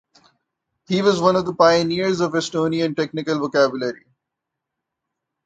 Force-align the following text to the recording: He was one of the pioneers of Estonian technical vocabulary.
He 0.87 1.03
was 1.03 1.21
one 1.21 1.35
of 1.35 1.45
the 1.45 1.53
pioneers 1.53 2.21
of 2.21 2.31
Estonian 2.31 2.95
technical 2.95 3.37
vocabulary. 3.37 4.05